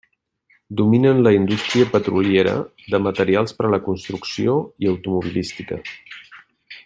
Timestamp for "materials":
3.09-3.53